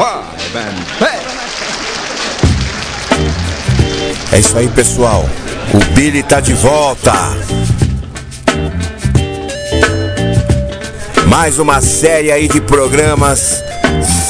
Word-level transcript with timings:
And. 0.00 1.20
É 4.32 4.38
isso 4.38 4.56
aí, 4.56 4.66
pessoal. 4.68 5.28
O 5.74 5.94
Billy 5.94 6.22
tá 6.22 6.40
de 6.40 6.54
volta. 6.54 7.12
Mais 11.26 11.58
uma 11.58 11.82
série 11.82 12.32
aí 12.32 12.48
de 12.48 12.62
programas 12.62 13.62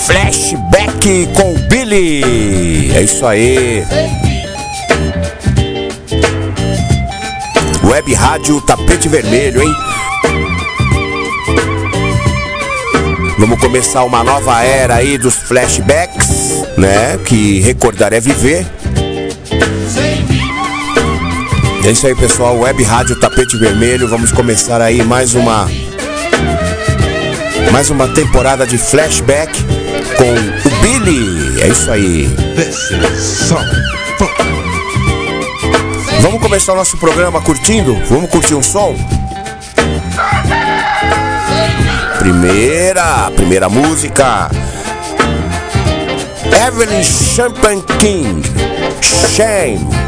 Flashback 0.07 1.29
com 1.37 1.55
o 1.55 1.59
Billy. 1.69 2.91
É 2.93 3.03
isso 3.03 3.25
aí. 3.25 3.85
Web 7.85 8.13
Rádio 8.15 8.61
Tapete 8.63 9.09
Vermelho, 9.09 9.63
hein? 9.63 9.90
Vamos 13.41 13.59
começar 13.59 14.05
uma 14.05 14.23
nova 14.23 14.63
era 14.63 14.97
aí 14.97 15.17
dos 15.17 15.35
flashbacks, 15.35 16.29
né? 16.77 17.19
Que 17.25 17.59
recordar 17.61 18.13
é 18.13 18.21
viver. 18.21 18.67
É 21.83 21.91
isso 21.91 22.07
aí, 22.07 22.15
pessoal. 22.15 22.59
Web 22.59 22.83
Rádio 22.83 23.19
Tapete 23.19 23.57
Vermelho. 23.57 24.07
Vamos 24.09 24.31
começar 24.31 24.83
aí 24.83 25.03
mais 25.03 25.35
uma 25.35 25.67
mais 27.73 27.89
uma 27.89 28.09
temporada 28.09 28.67
de 28.67 28.77
flashback 28.77 29.51
com 30.19 30.69
o 30.69 30.83
Billy. 30.83 31.63
É 31.63 31.69
isso 31.69 31.91
aí. 31.91 32.29
Vamos 36.21 36.43
começar 36.43 36.75
o 36.75 36.77
nosso 36.77 36.99
programa 36.99 37.41
curtindo? 37.41 37.95
Vamos 38.05 38.29
curtir 38.29 38.55
um 38.55 38.63
som? 38.63 38.95
Primeira, 42.21 43.31
primeira 43.35 43.71
música. 43.71 44.51
Evelyn 46.67 47.03
Champagne 47.03 47.83
King. 47.99 48.43
Shame. 49.01 50.00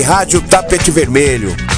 Rádio 0.00 0.40
Tapete 0.40 0.90
Vermelho. 0.90 1.71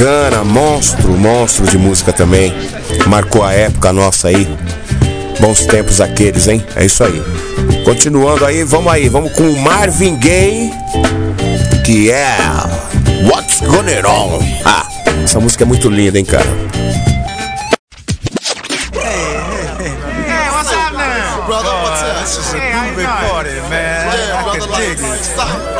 Bacana, 0.00 0.42
monstro, 0.44 1.12
monstro 1.12 1.66
de 1.66 1.76
música 1.76 2.10
também. 2.10 2.54
Marcou 3.06 3.44
a 3.44 3.52
época 3.52 3.92
nossa 3.92 4.28
aí. 4.28 4.48
Bons 5.38 5.66
tempos 5.66 6.00
aqueles, 6.00 6.48
hein? 6.48 6.64
É 6.74 6.86
isso 6.86 7.04
aí. 7.04 7.22
Continuando 7.84 8.46
aí, 8.46 8.64
vamos 8.64 8.90
aí, 8.90 9.10
vamos 9.10 9.30
com 9.34 9.42
o 9.42 9.60
Marvin 9.60 10.16
Gaye, 10.16 10.72
que 11.84 12.10
é 12.10 12.34
What's 13.30 13.60
Going 13.60 14.06
On. 14.06 14.40
Ah, 14.64 14.88
essa 15.22 15.38
música 15.38 15.64
é 15.64 15.66
muito 15.66 15.90
linda, 15.90 16.18
hein, 16.18 16.24
cara? 16.24 16.48
Hey, 18.94 19.40
what's 20.50 20.72
happening? 20.72 21.30
brother. 21.46 21.68
What's 21.82 22.02
up? 22.02 22.20
This 22.20 22.38
is 22.38 22.54
a 22.54 22.58
Hey, 22.58 23.28
party, 23.28 23.50
man. 23.68 24.06
Yeah, 24.16 24.42
brother. 24.44 24.66
Like, 24.70 24.98
stop 25.22 25.76
right 25.76 25.79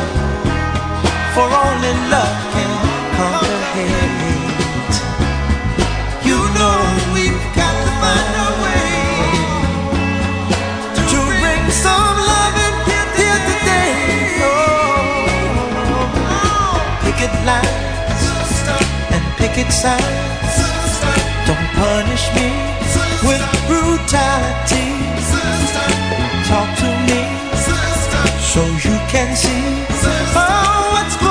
only 1.81 1.97
love 2.13 2.37
can 2.53 2.71
conquer. 3.17 3.89
You 6.29 6.37
know 6.57 6.77
we've 7.13 7.41
got 7.57 7.73
to 7.85 7.91
find 8.01 8.33
a 8.45 8.49
way 8.63 8.93
to 11.09 11.19
bring 11.41 11.65
some 11.85 12.17
loving 12.29 12.77
here 13.17 13.39
today. 13.49 13.93
Oh, 14.45 15.25
picket 17.03 17.33
lines 17.49 18.23
and 19.13 19.23
picket 19.39 19.69
signs. 19.73 20.55
Don't 21.47 21.69
punish 21.81 22.25
me 22.37 22.49
with 23.27 23.43
brutality. 23.67 24.87
Talk 26.47 26.69
to 26.81 26.89
me 27.07 27.21
so 28.53 28.61
you 28.85 28.95
can 29.13 29.35
see 29.35 29.63
oh, 30.35 30.89
what's 30.93 31.15
going 31.17 31.30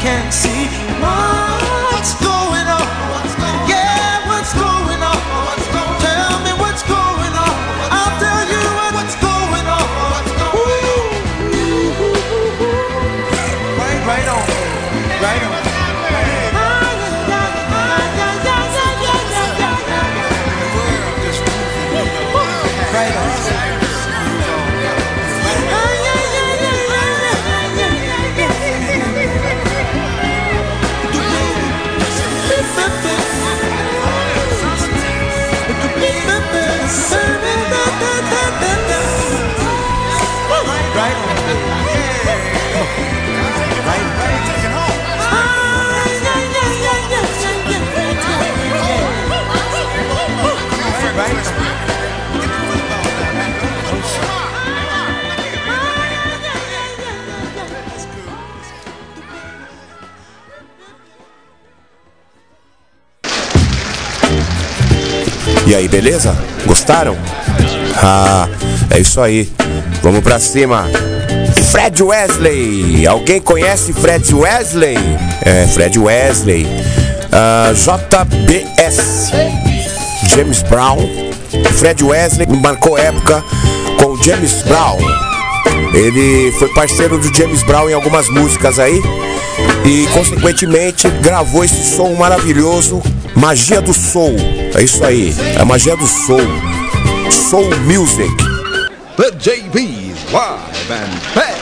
If 0.00 0.06
you 0.06 0.12
can 0.12 0.32
see 0.32 0.66
what's 1.02 2.14
going 2.24 2.39
aí, 65.80 65.88
beleza? 65.88 66.36
Gostaram? 66.66 67.16
Ah, 68.02 68.46
é 68.90 68.98
isso 68.98 69.20
aí. 69.20 69.50
Vamos 70.02 70.20
pra 70.20 70.38
cima. 70.38 70.86
Fred 71.70 72.02
Wesley. 72.02 73.06
Alguém 73.06 73.40
conhece 73.40 73.92
Fred 73.92 74.34
Wesley? 74.34 74.96
É, 75.42 75.66
Fred 75.68 75.98
Wesley. 75.98 76.66
Ah, 77.32 77.72
JBS. 77.72 79.30
James 80.28 80.62
Brown. 80.62 80.98
Fred 81.78 82.04
Wesley 82.04 82.46
marcou 82.46 82.98
época 82.98 83.42
com 83.98 84.22
James 84.22 84.62
Brown. 84.62 84.98
Ele 85.94 86.52
foi 86.58 86.68
parceiro 86.74 87.18
do 87.18 87.34
James 87.34 87.62
Brown 87.62 87.88
em 87.88 87.94
algumas 87.94 88.28
músicas 88.28 88.78
aí 88.78 89.00
e, 89.84 90.06
consequentemente, 90.12 91.08
gravou 91.22 91.64
esse 91.64 91.96
som 91.96 92.14
maravilhoso, 92.14 93.02
Magia 93.40 93.80
do 93.80 93.94
Soul. 93.94 94.36
É 94.74 94.82
isso 94.82 95.02
aí, 95.02 95.34
é 95.56 95.62
a 95.62 95.64
magia 95.64 95.96
do 95.96 96.06
Soul. 96.06 96.42
Soul 97.30 97.70
Music. 97.86 98.30
The 99.16 99.30
JB's 99.30 100.30
live 100.30 100.92
and 100.92 101.34
back. 101.34 101.58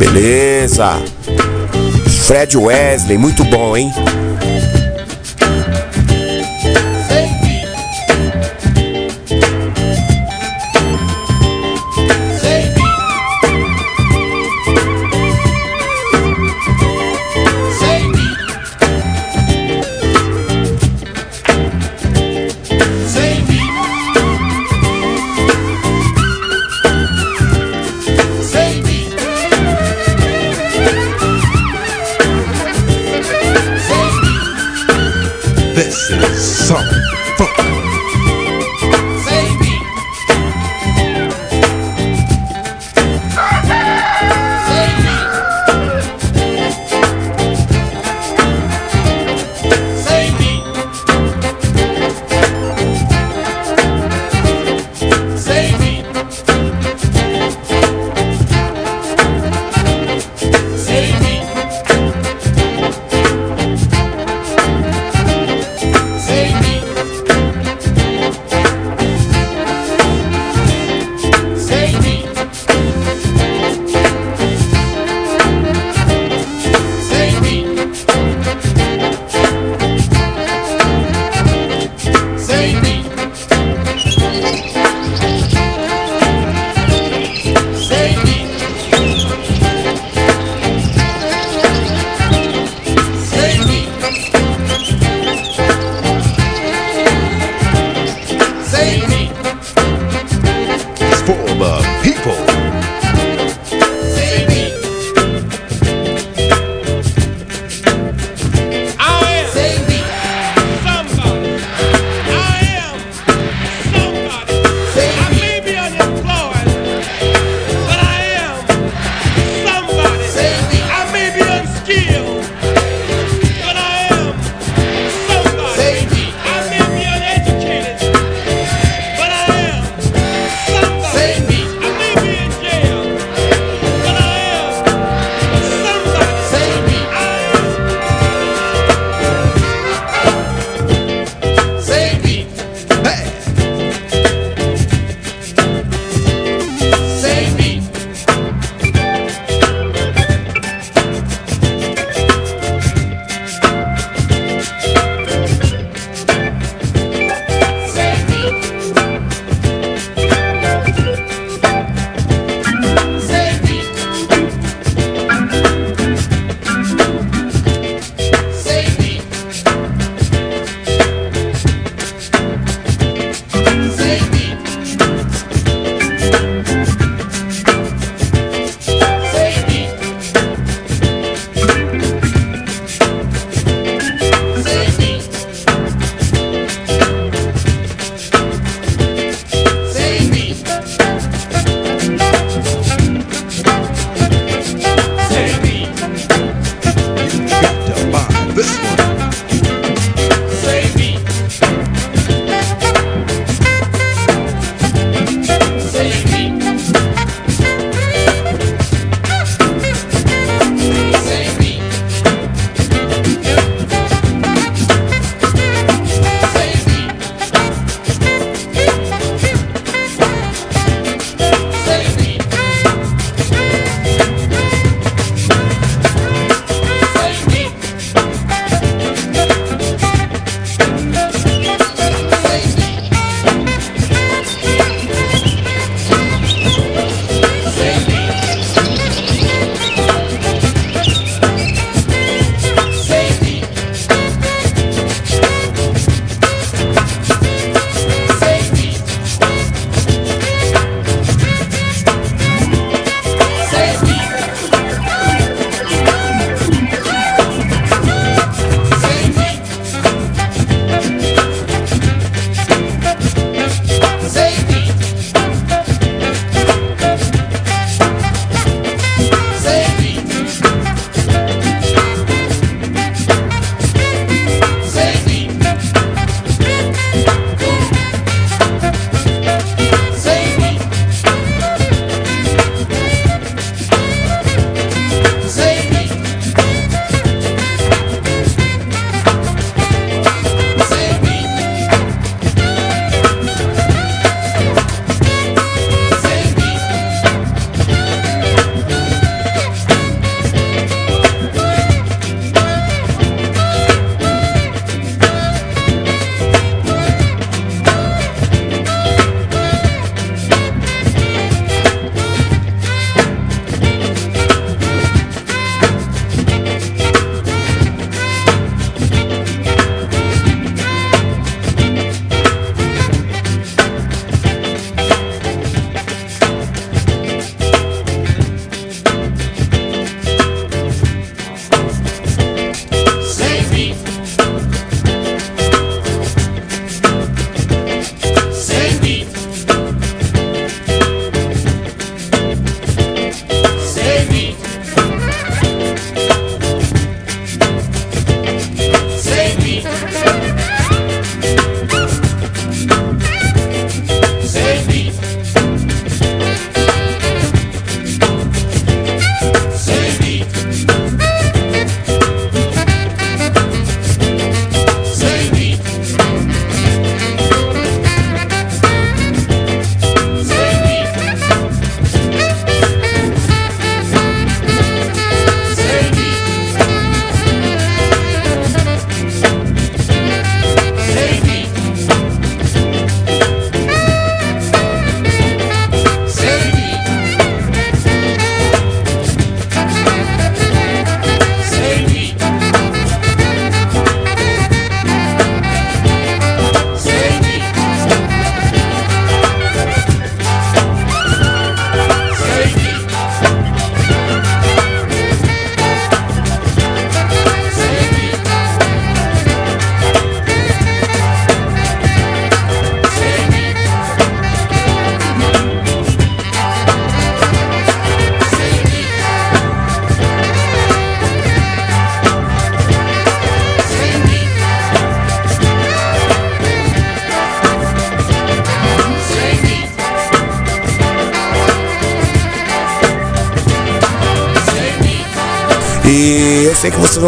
Beleza. 0.00 1.00
Fred 2.26 2.56
Wesley, 2.56 3.18
muito 3.18 3.44
bom, 3.44 3.76
hein? 3.76 3.92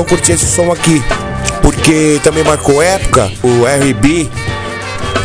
curti 0.07 0.33
esse 0.33 0.47
som 0.47 0.71
aqui, 0.73 1.03
porque 1.63 2.21
também 2.23 2.45
marcou 2.45 2.81
época, 2.81 3.31
o 3.43 3.65
RB. 3.65 4.31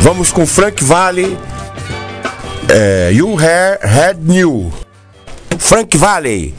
Vamos 0.02 0.32
com 0.32 0.46
Frank 0.46 0.84
Valley, 0.84 1.38
é, 2.68 3.12
You 3.14 3.38
Hair 3.38 3.80
Head 3.84 4.20
New. 4.22 4.72
Frank 5.60 5.96
Valley. 5.96 6.56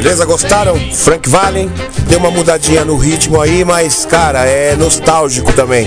Beleza? 0.00 0.24
Gostaram? 0.24 0.80
Frank 0.94 1.28
Valen 1.28 1.70
deu 2.08 2.18
uma 2.18 2.30
mudadinha 2.30 2.86
no 2.86 2.96
ritmo 2.96 3.38
aí, 3.38 3.66
mas 3.66 4.06
cara, 4.06 4.46
é 4.46 4.74
nostálgico 4.74 5.52
também. 5.52 5.86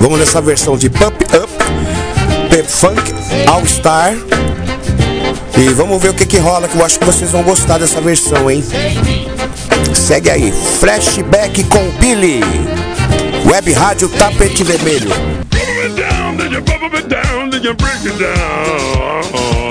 Vamos 0.00 0.18
nessa 0.18 0.40
versão 0.40 0.78
de 0.78 0.88
Pump 0.88 1.22
Up, 1.24 1.52
Pep 2.48 2.66
Funk 2.66 3.14
All 3.46 3.66
Star. 3.66 4.14
E 5.58 5.68
vamos 5.74 6.00
ver 6.00 6.08
o 6.08 6.14
que 6.14 6.24
que 6.24 6.38
rola, 6.38 6.66
que 6.66 6.78
eu 6.78 6.84
acho 6.84 6.98
que 6.98 7.04
vocês 7.04 7.30
vão 7.30 7.42
gostar 7.42 7.76
dessa 7.76 8.00
versão, 8.00 8.50
hein? 8.50 8.64
Segue 9.92 10.30
aí, 10.30 10.50
Flashback 10.80 11.62
com 11.64 11.90
Billy, 12.00 12.40
Web 13.44 13.70
Rádio 13.74 14.08
Tapete 14.08 14.64
Vermelho. 14.64 15.10
Down, 18.18 19.67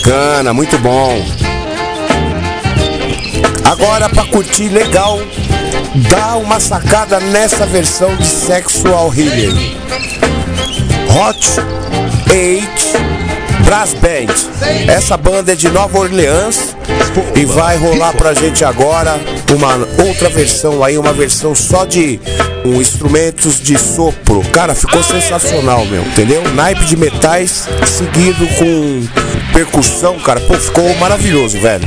Bacana, 0.00 0.54
muito 0.54 0.78
bom. 0.78 1.22
Agora 3.64 4.08
para 4.08 4.24
curtir 4.24 4.68
legal, 4.68 5.20
dá 6.08 6.36
uma 6.36 6.58
sacada 6.58 7.20
nessa 7.20 7.66
versão 7.66 8.16
de 8.16 8.24
Sexual 8.24 9.12
Healing. 9.14 9.76
Hot 11.10 11.46
8 12.30 13.64
Brass 13.64 13.92
Band. 13.94 14.90
Essa 14.90 15.18
banda 15.18 15.52
é 15.52 15.54
de 15.54 15.68
Nova 15.68 15.98
Orleans 15.98 16.74
e 17.36 17.44
vai 17.44 17.76
rolar 17.76 18.14
pra 18.14 18.32
gente 18.32 18.64
agora 18.64 19.20
uma 19.54 19.76
outra 20.06 20.30
versão 20.30 20.82
aí, 20.82 20.96
uma 20.96 21.12
versão 21.12 21.54
só 21.54 21.84
de 21.84 22.18
um, 22.64 22.80
instrumentos 22.80 23.60
de 23.60 23.78
sopro. 23.78 24.42
Cara, 24.50 24.74
ficou 24.74 25.02
sensacional, 25.02 25.84
meu, 25.86 26.02
entendeu? 26.02 26.42
Naipe 26.54 26.84
de 26.86 26.96
metais 26.96 27.68
seguido 27.86 28.46
com 28.58 29.19
percussão, 29.64 30.18
cara, 30.18 30.40
pô, 30.40 30.54
ficou 30.54 30.94
maravilhoso, 30.96 31.60
velho. 31.60 31.86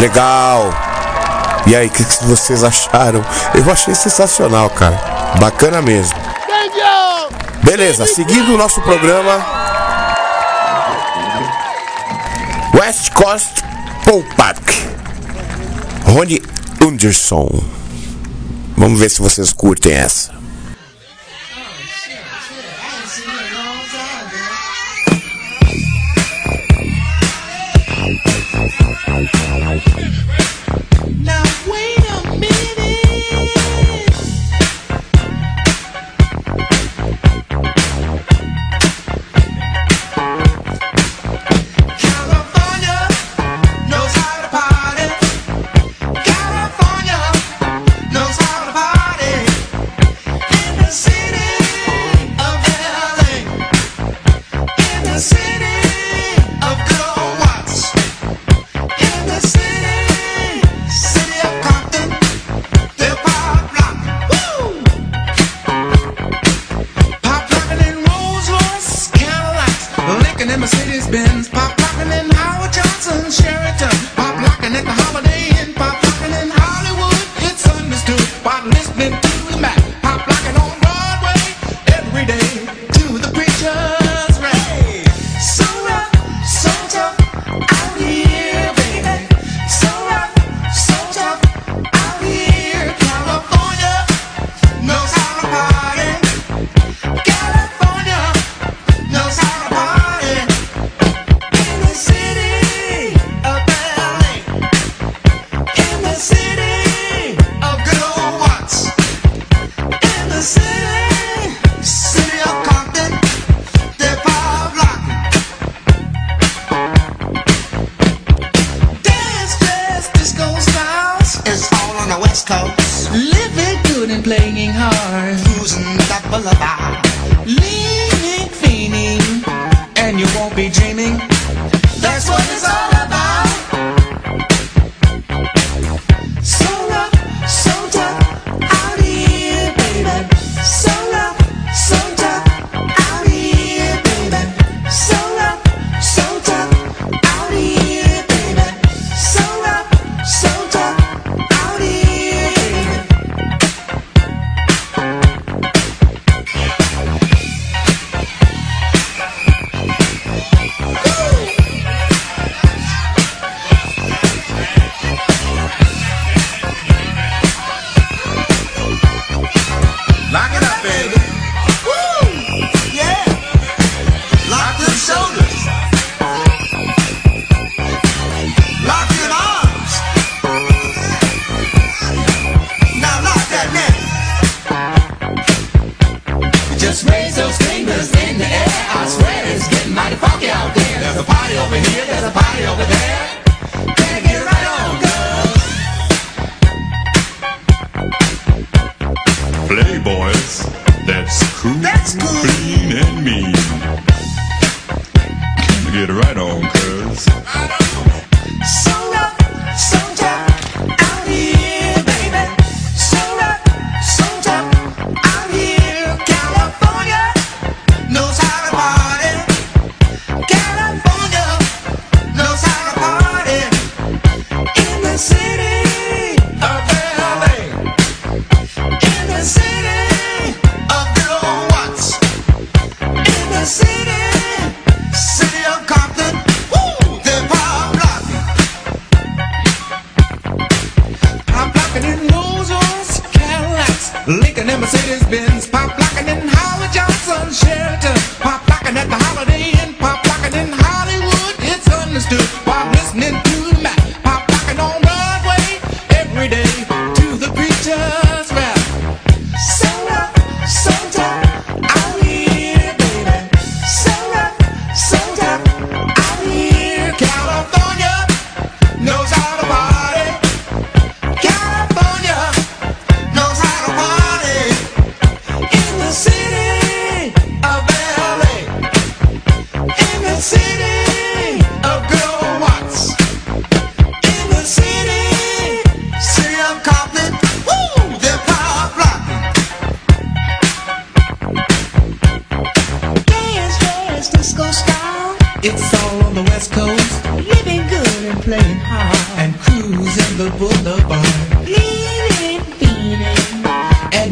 Legal. 0.00 0.72
E 1.66 1.76
aí, 1.76 1.86
o 1.86 1.90
que, 1.90 2.04
que 2.04 2.24
vocês 2.24 2.64
acharam? 2.64 3.24
Eu 3.54 3.70
achei 3.70 3.94
sensacional, 3.94 4.70
cara. 4.70 4.98
Bacana 5.38 5.82
mesmo. 5.82 6.18
Beleza, 7.62 8.06
seguindo 8.06 8.54
o 8.54 8.56
nosso 8.56 8.80
programa. 8.80 9.44
West 12.74 13.12
Coast 13.12 13.62
Pool 14.04 14.24
Park. 14.36 14.72
Rony 16.06 16.42
Anderson. 16.82 17.62
Vamos 18.76 18.98
ver 18.98 19.10
se 19.10 19.20
vocês 19.20 19.52
curtem 19.52 19.92
essa. 19.92 20.39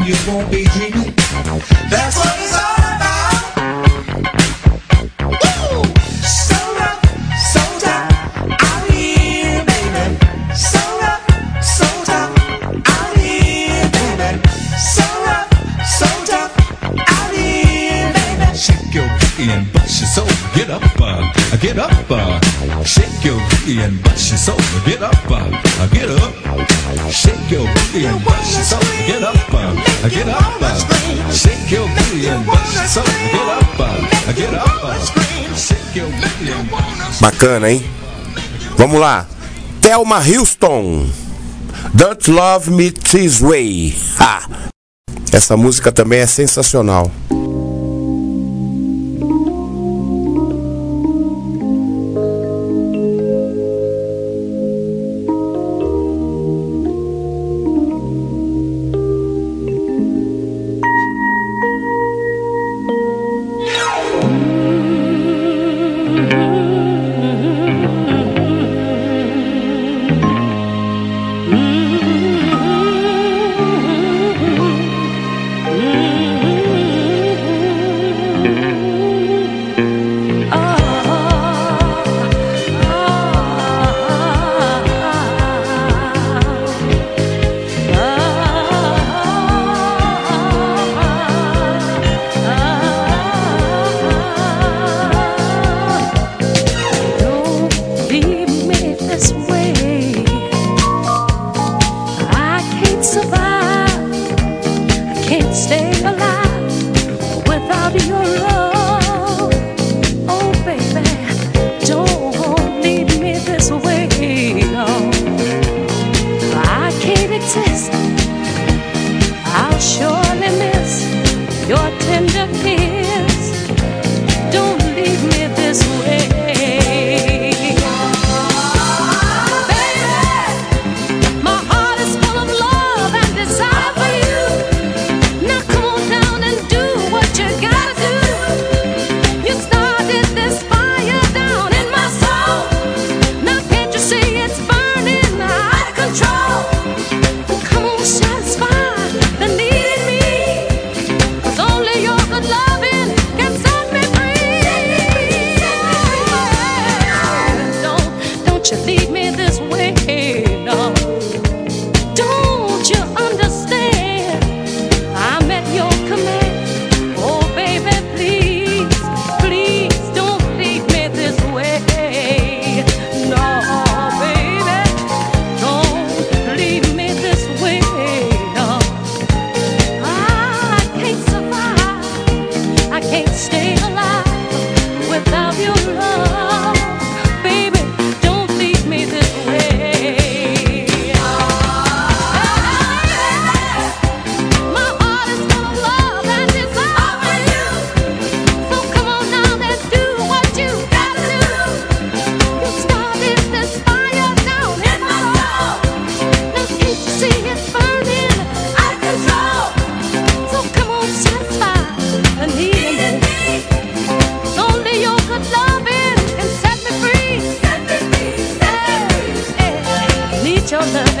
you 0.09 0.15
won't 0.27 0.49
be 0.49 0.63
dreaming. 0.63 1.13
That's 1.91 2.17
what 2.17 2.35
it's 2.39 2.53
all 2.57 2.81
about. 2.81 3.59
Out, 8.57 8.89
here, 8.89 9.63
baby. 9.65 10.17
Out 12.89 13.17
here, 13.17 13.89
baby. 13.93 14.39
Out 16.97 17.31
here, 17.35 18.13
baby. 18.13 18.57
Shake 18.57 18.93
your 18.95 19.07
booty 19.19 19.51
and 19.51 19.71
bust 19.73 20.01
your 20.01 20.09
soul. 20.09 20.27
Get 20.55 20.71
up, 20.71 20.81
uh, 20.99 21.57
get 21.57 21.77
up. 21.77 21.98
up, 22.11 22.85
shake 22.85 23.23
your 23.23 23.37
booty 23.49 23.81
and 23.81 24.01
bust 24.03 24.29
your 24.29 24.37
soul. 24.37 24.57
Get 24.85 25.01
up, 25.01 25.13
get 25.91 26.09
up, 26.09 26.33
shake 27.11 27.51
your 27.51 27.65
booty 27.73 28.05
and 28.05 28.23
bust 28.25 28.55
your 28.55 28.63
soul. 28.63 28.79
Get 29.07 29.23
up, 29.23 29.35
get 30.09 30.27
up, 30.27 31.31
shake 31.31 31.71
your 31.71 31.87
booty 31.87 32.27
and 32.27 32.45
bust 32.45 32.75
your 32.75 32.87
soul. 32.87 33.03
Get 33.05 33.47
up, 33.47 34.35
get 34.35 34.53
up, 34.53 35.55
shake 35.55 35.95
your 35.95 36.09
booty 36.09 36.51
and 36.51 36.69
Bacana, 37.21 37.69
hein? 37.69 37.83
Vamos 38.77 38.99
lá. 38.99 39.27
Thelma 39.81 40.19
Houston. 40.19 41.11
Don't 41.93 42.27
Love 42.27 42.71
Me 42.71 42.91
This 42.91 43.41
Way. 43.41 43.95
Ah, 44.19 44.47
essa 45.31 45.57
música 45.57 45.91
também 45.91 46.19
é 46.19 46.27
sensacional. 46.27 47.11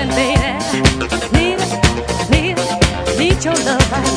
baby, 0.07 0.39
need, 1.33 1.59
need, 2.29 2.57
need 3.17 3.43
your 3.43 3.55
love. 3.65 4.08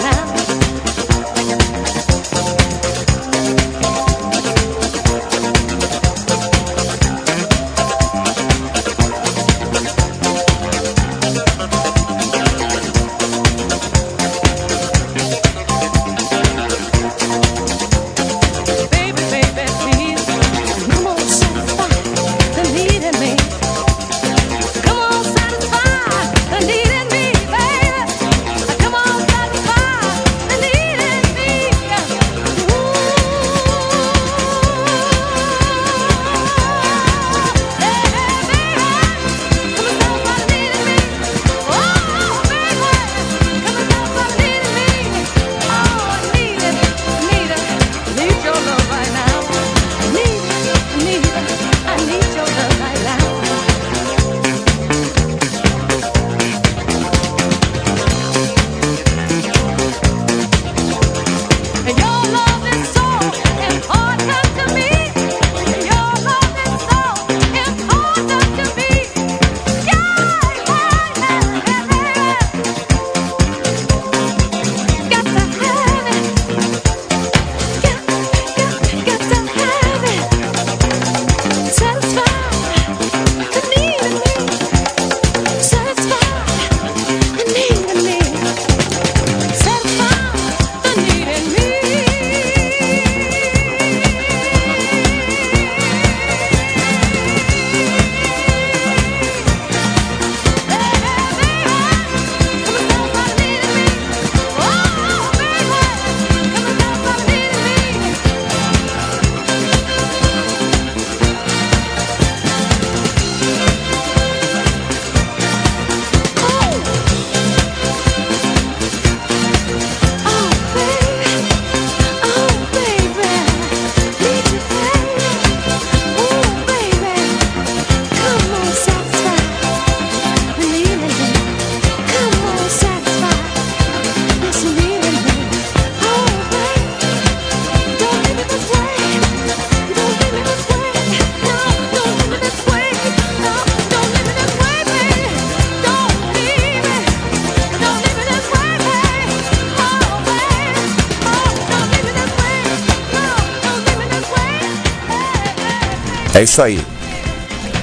É 156.43 156.45
isso 156.45 156.61
aí. 156.61 156.85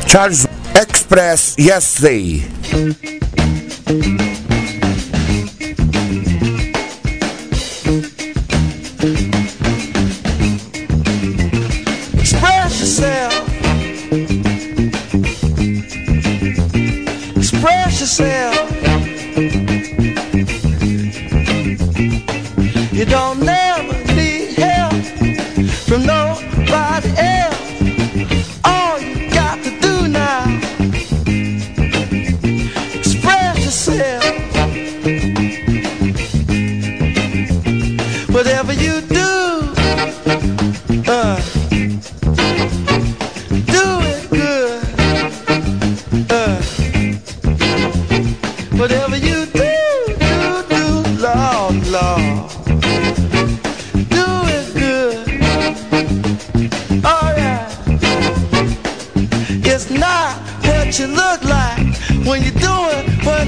Charles 0.05 0.45
Express 0.75 1.55
Yesterday. 1.57 2.58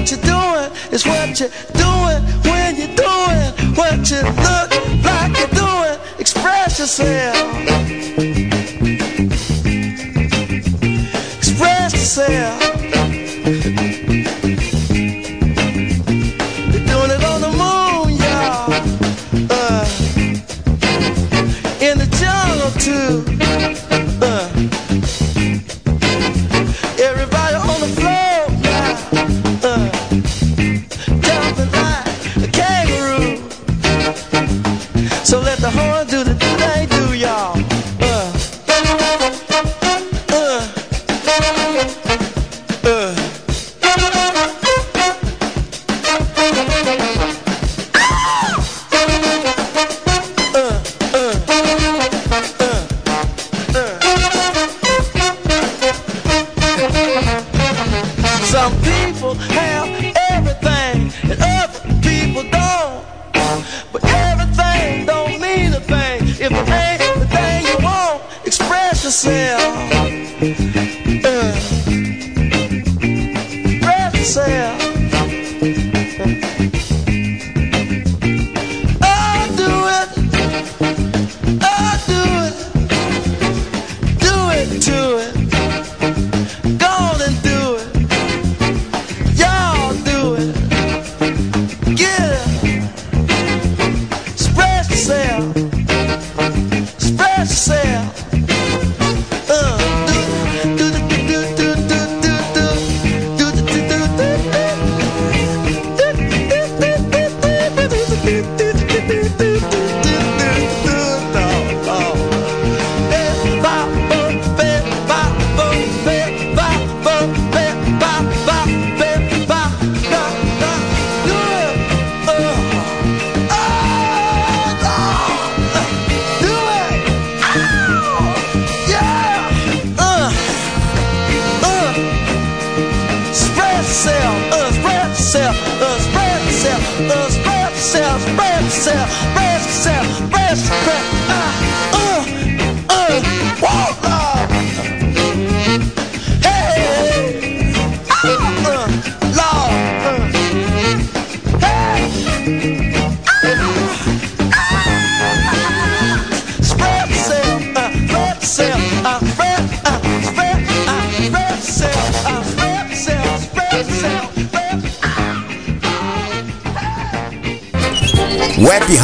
what 0.02 0.10
you're 0.10 0.20
doing 0.20 0.72
is 0.90 1.06
what 1.06 1.38
you're 1.38 1.48
doing 1.74 2.22
when 2.42 2.74
you're 2.74 2.96
doing 2.96 3.76
what 3.76 4.10
you 4.10 4.20
look 4.42 4.70
like 5.04 5.38
you're 5.38 5.46
doing. 5.54 5.96
Express 6.18 6.80
yourself. 6.80 7.36
Express 11.38 11.92
yourself. 11.92 12.61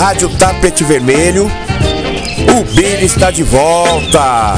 Rádio 0.08 0.30
Tapete 0.38 0.84
Vermelho. 0.84 1.52
O 2.58 2.64
Billy 2.74 3.04
está 3.04 3.30
de 3.30 3.42
volta. 3.42 4.54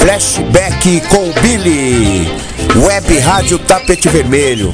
Flashback 0.00 1.02
com 1.10 1.28
o 1.28 1.32
Billy. 1.42 2.26
Web 2.74 3.18
Rádio 3.18 3.58
Tapete 3.58 4.08
Vermelho. 4.08 4.72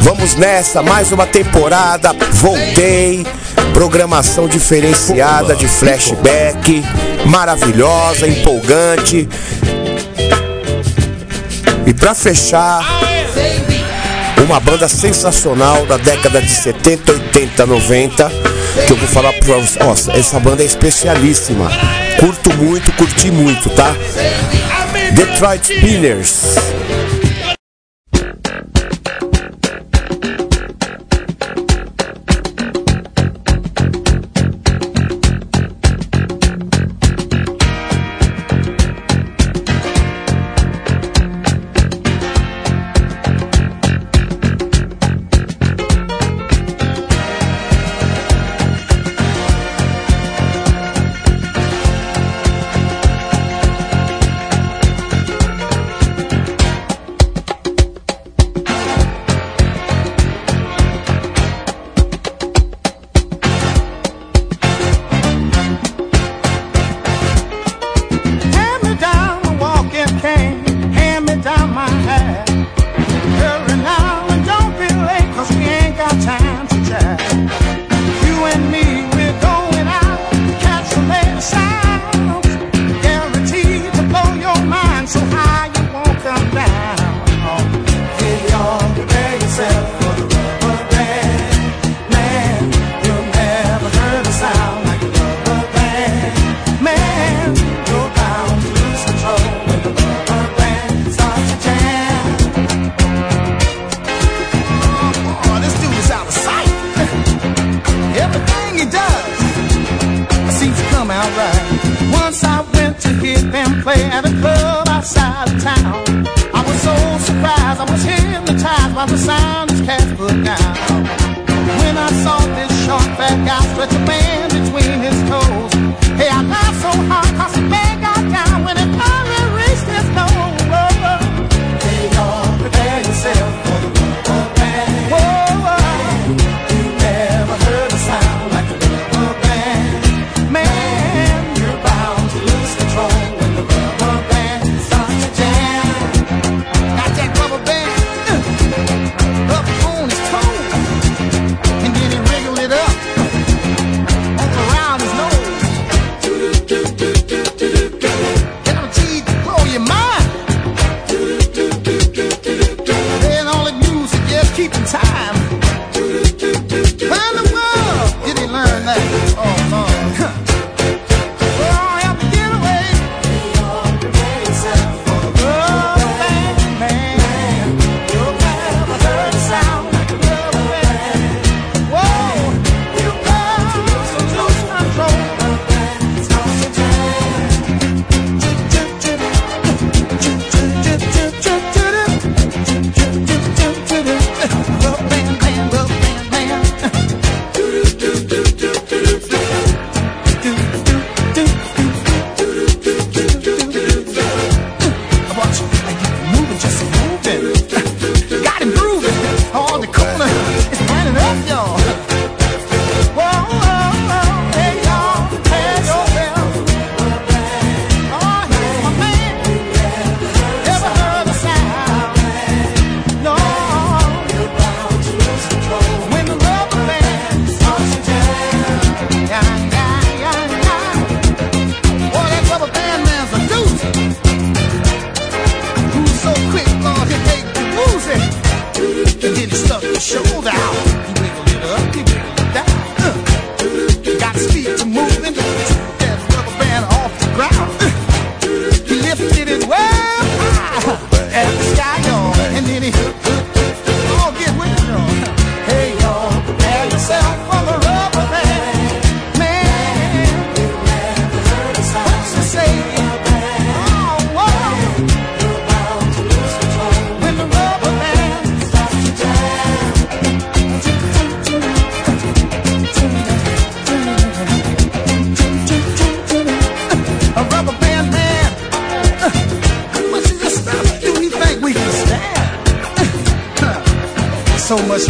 Vamos 0.00 0.34
nessa, 0.36 0.82
mais 0.82 1.12
uma 1.12 1.26
temporada. 1.26 2.14
Voltei. 2.32 3.26
Programação 3.74 4.48
diferenciada 4.48 5.54
de 5.54 5.68
flashback. 5.68 6.82
Maravilhosa, 7.26 8.26
empolgante. 8.26 9.28
E 11.86 11.92
para 11.92 12.14
fechar, 12.14 12.80
uma 14.42 14.58
banda 14.58 14.88
sensacional 14.88 15.84
da 15.84 15.98
década 15.98 16.40
de 16.40 16.50
70, 16.50 17.12
80, 17.12 17.66
90 17.66 18.55
que 18.84 18.92
eu 18.92 18.96
vou 18.96 19.08
falar 19.08 19.32
pra 19.32 19.56
vocês. 19.56 19.76
Nossa, 19.76 20.12
essa 20.12 20.38
banda 20.40 20.62
é 20.62 20.66
especialíssima. 20.66 21.70
Curto 22.18 22.52
muito, 22.56 22.92
curti 22.92 23.30
muito, 23.30 23.70
tá? 23.70 23.94
Detroit 25.12 25.64
Spinners. 25.64 26.56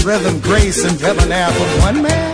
Rhythm, 0.07 0.38
grace, 0.40 0.84
and 0.84 0.96
debonair 1.00 1.50
from 1.50 1.80
one 1.80 2.02
man? 2.02 2.26